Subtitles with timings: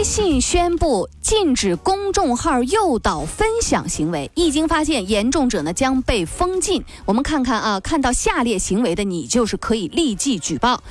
[0.00, 6.82] 微信宣布禁止公众号诱导分享行为，一经发现，严重者呢将被封禁。
[7.04, 10.82] 我们看看啊，看到下列行为的你，就是可以立即举报。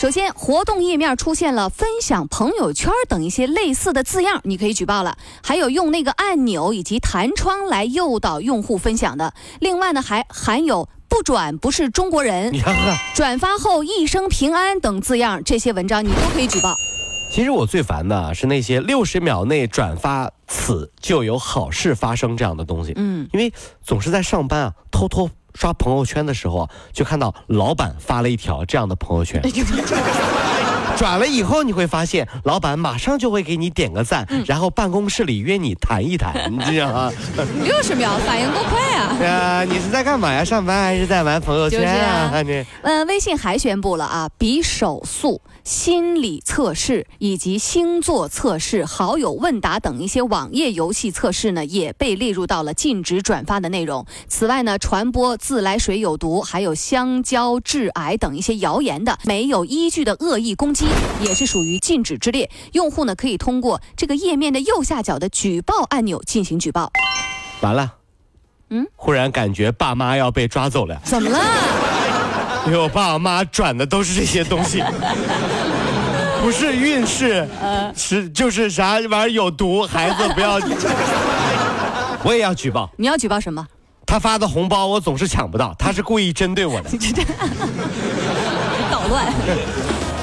[0.00, 5.16] 首先，活动页面出现了“分享朋友圈”等一些类似的字样，你可以举报了。
[5.40, 9.34] 还有用那个按钮以及弹窗来诱导用户分享的。
[9.60, 16.74] 另外呢，还含有“不转不是中国人”、 你看看，转发后一生平安等字样，这些文章你都可以举报。
[17.30, 22.92] 其实我最烦的是那些六十秒内转发此就有好事发生这样的东西。
[22.96, 29.40] 嗯，因为总是在上班啊，偷偷刷朋友圈的时候啊，就看到老板发了一条这样的朋友圈。
[30.98, 37.12] 转了以后，你会发现老板马上就会给你点个赞，然后办公室里约你谈一谈， 你知道吗？
[37.64, 39.14] 六十秒反应多快啊！
[39.24, 40.44] 啊，你是在干嘛呀？
[40.44, 42.42] 上班还是在玩朋友圈啊？
[42.42, 54.04] 你呃，微信还宣布了啊，比手速、心理测试以及星座测试、好友问答等一些网页游戏测试呢，也被列入到了禁止转发的内容。
[54.26, 60.87] 此外呢，传播自来水有毒、还有香蕉致癌等一些谣言的、没有依据的恶意攻击，
[61.20, 62.50] 也是属于禁止之列。
[62.72, 66.90] 用户呢，可以通过这个页面的右下角的举报按钮进行举报。
[67.60, 67.94] 完了，
[68.70, 71.40] 嗯，忽然感觉爸妈要被抓走了，怎么了？
[72.66, 74.82] 因为我爸妈转的都是这些东西。
[76.40, 77.48] 不是运势，
[77.96, 80.58] 是就是啥玩意儿有毒，孩子不要。
[82.22, 83.66] 我也要举报，你要举报什么？
[84.06, 86.90] 他发的红包我总是抢不到，他是故意针对我的。
[88.90, 89.32] 捣乱。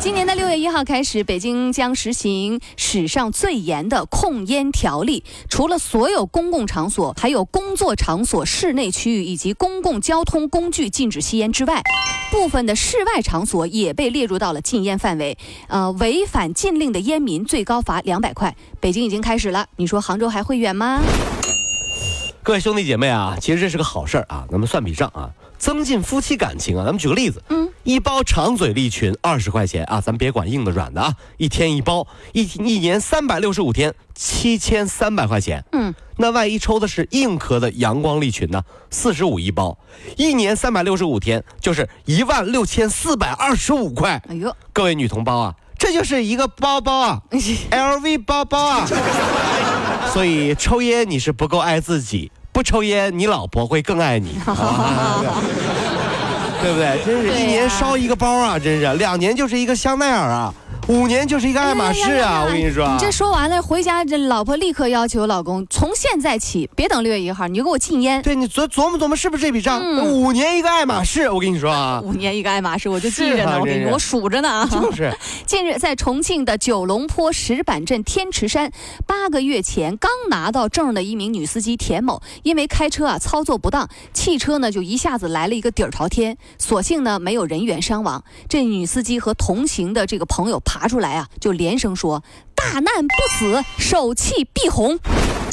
[0.05, 5.23] 今年的六月一号开始，北京将实行史上最严的控烟条例。
[5.49, 11.81] 除了所有公共场所、还有工作场所、室内区域以及公共交通工具禁止吸烟之外，
[12.29, 15.35] 部分的室外场所也被列入到了禁烟范围。
[15.69, 18.55] 呃，违反禁令的烟民最高罚两百块。
[18.79, 21.01] 北京已经开始了，你说杭州还会远吗？
[22.43, 25.31] 各位兄弟姐妹啊，其实这是个好事儿啊，咱们算笔账啊，
[25.65, 26.85] 增进夫妻感情啊。
[26.85, 35.65] 咱们举个例子，嗯，一包长嘴利群二十块钱啊，咱别管硬的软的啊，一天一包，一一年三百六十五天，七千三百块钱。
[35.71, 38.61] 嗯，那万一抽的是硬壳的阳光利群呢？
[38.91, 39.79] 四十五一包，
[40.17, 44.21] 一年三百六十五天，就是一万六千四百二十五块。
[44.29, 47.23] 哎呦，各位女同胞啊，这就是一个包包啊
[47.71, 48.87] ，LV 包包啊。
[50.13, 54.55] 所以抽烟你是不够爱自己，不抽烟你老婆会更爱你，啊
[56.63, 56.97] 对不对？
[57.05, 60.53] 真是一年烧一个包啊，真是两年就是一个香奈儿啊，
[60.87, 62.87] 五年就是一个爱马仕啊，我跟你说。
[62.87, 68.21] 你这说完了，回家这老婆立刻要求老公，从现在起，别等六月一号，你就给我禁烟。
[68.21, 69.81] 对你琢琢磨琢磨是不是这笔账？
[69.81, 74.69] 嗯五年一个爱马仕，我跟你说啊，五年一个爱马仕，我就记着呢，我跟你我数着呢啊。
[74.71, 75.11] 就是
[75.47, 78.71] 近日，在重庆的九龙坡石板镇天池山，
[79.07, 88.23] 八个月前刚拿到证的一名女司机田某，因为开车啊操作不当，汽车呢就一下子来了一个底儿朝天，所幸呢没有人员伤亡。
[88.47, 92.21] 这女司机和同行的这个朋友爬出来啊，就连声说
[92.53, 94.99] ：“大难不死，手气必红。”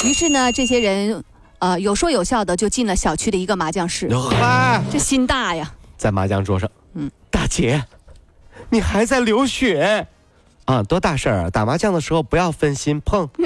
[0.03, 1.23] 于是呢，这些人
[1.59, 5.71] 呃有说有笑的就进了小区的一个麻将室，嗨，这心大呀。
[5.97, 7.85] 在麻将桌上，嗯，大姐，
[8.69, 10.07] 你还在流血
[10.65, 10.83] 啊？
[10.83, 11.49] 多大事儿啊！
[11.49, 13.29] 打麻将的时候不要分心碰。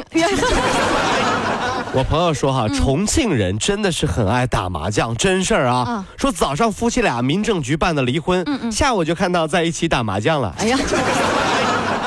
[1.94, 5.78] 我朋友说哈，重庆人真的是很爱打麻将，真事儿啊。
[5.78, 10.56] 啊说早上夫妻俩民政局办的离婚，嗯嗯下午就看到在一起打麻将了。
[10.58, 10.78] 哎呀，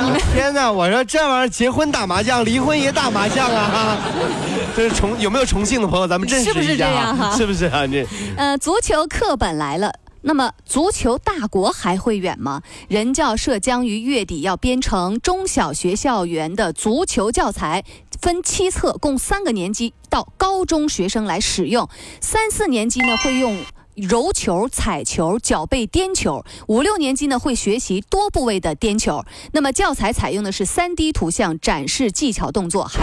[0.32, 0.70] 天哪！
[0.70, 3.98] 我说这玩意儿结婚打麻将，离婚也打麻将啊！
[4.76, 6.06] 这是重有没有重庆的朋友？
[6.06, 7.86] 咱们认识是不是一下这样哈 是不是啊？
[7.86, 8.06] 这
[8.36, 9.92] 呃，足球课本来了。
[10.22, 12.62] 那么，足球大国还会远吗？
[12.88, 17.82] 人教社将于月底要编成中小学校园的足球教材，
[18.20, 21.88] 分七册，供三个年级到高中学生来使用。
[22.20, 23.56] 三四年级呢会用。
[23.94, 29.24] 揉球、踩球、脚背颠球，五六年级呢会学习多部位的颠球。
[29.52, 33.00] 那么教材采用的是 3D 图像展示技巧动作，还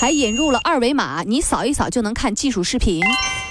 [0.00, 3.02] 还引入了二维码，你扫一扫就能看技术视频。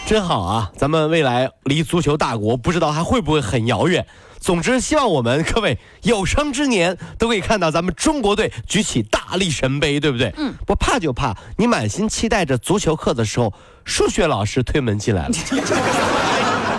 [0.06, 0.72] 真好啊！
[0.76, 4.06] 咱们未来离足球大国不知道还会不会很遥远。
[4.40, 10.34] 总之，希望我们各位有生之年都可以看到咱们中国队举起大力神杯，对不对？
[10.38, 10.54] 嗯。
[10.68, 13.54] 不怕就怕你满心期待着足球课的时候，
[13.86, 15.34] 数学老师推门进来了。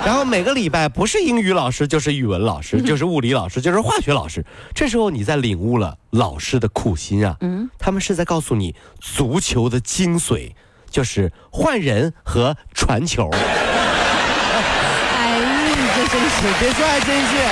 [0.14, 4.44] 然后每个礼拜不是英语老师就是语文老师，就是物理老师，就是化学老师。
[4.74, 10.52] 这时候你在领悟了老师的苦心啊，嗯，他们是在告诉你足球的精髓，
[10.90, 13.30] 就是换人和传球。
[15.16, 17.50] 哎，你这真是，别说还真是啊。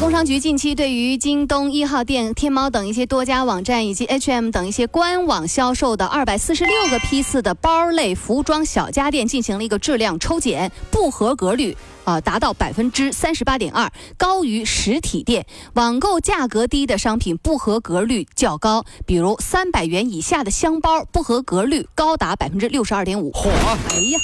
[0.00, 15.44] 工商局近期对于京东一号店、天猫等一些多家网站以及 H&M 等一些官网销售的二百四十六个批次的包类服装小家电进行了一个质量抽检，不合格率啊达到百分之三十八点二，高于实体店。
[15.74, 23.30] 网购价格低的商品不合格率较高，比如三百元以下的箱包不合格率高达百分之六十二点五。
[23.32, 23.50] 嚯！
[23.50, 24.18] 哎呀！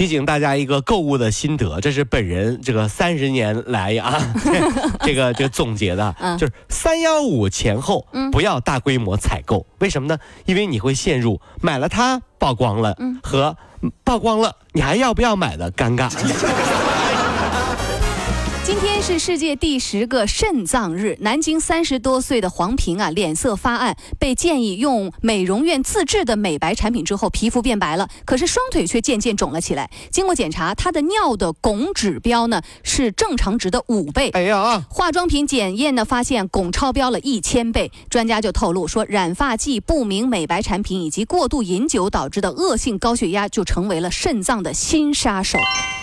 [0.00, 4.18] 提醒大家一个购物的心得，这是本人这个三十年来啊，
[5.04, 10.18] 这个这个总结的，就是三幺五前后不要大规模采购，为什么呢？
[10.46, 13.54] 因为你会陷入买了它曝光了和
[14.02, 16.10] 曝光了你还要不要买的尴尬。
[18.70, 21.16] 今天是世界第十个肾脏日。
[21.22, 29.90] 南京三十多岁的黄平啊，脸色发暗，被建议用美容院自制的美白产品之后，皮肤变白了，可是双腿却渐渐肿了起来。
[30.12, 34.30] 经过检查，他的尿的汞指标呢是正常值的五倍。
[34.34, 37.90] 哎呀，化妆品检验呢发现汞超标了一千倍。
[38.08, 45.58] 专家就透露说，染发剂、不明美白产品以及过度饮酒导致的恶性高血压，就成为了肾脏的新杀手。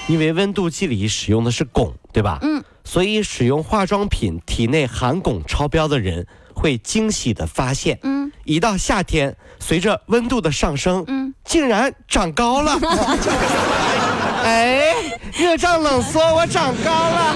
[0.07, 2.39] 因为温度计里使用的是汞，对吧？
[2.41, 12.79] 嗯，所以使用化妆品体内含汞超标的人会惊喜的发现，嗯，一到夏天，随着温度的上升，嗯，竟然长高了。
[14.43, 14.93] 哎，
[15.37, 17.35] 热胀冷缩，我长高了。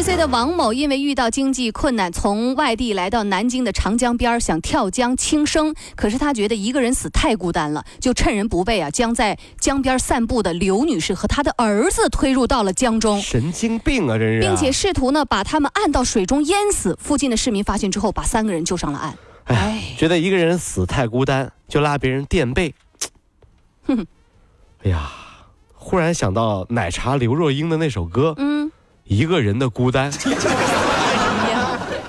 [0.00, 5.74] 三十岁的王某因为遇到经济困难，从外地来到南京的长江边想跳江轻生。
[5.94, 13.20] 可是他觉得一个人死太孤单了，就趁人不备啊，将在江边散步的刘女士和她的儿子推入到了江中。
[13.20, 14.40] 神经病啊，这是！
[14.40, 16.96] 并且试图呢把他们按到水中淹死。
[16.98, 19.14] 附近的市民发现之后，把三个人救上了岸。
[19.44, 22.74] 哎，觉得一个人死太孤单，就拉别人垫背。
[23.84, 24.06] 哼，
[24.82, 25.10] 哎呀，
[25.74, 28.32] 忽然想到奶茶刘若英的那首歌。
[28.38, 28.69] 嗯。
[29.10, 30.08] 一个人的孤单，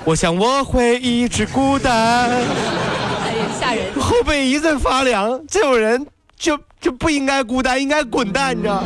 [0.05, 2.29] 我想我会一直孤单。
[2.29, 3.99] 哎呀，吓人！
[3.99, 6.05] 后背一阵发凉，这种人
[6.37, 8.79] 就就不应该孤单，应该滚蛋，你知道。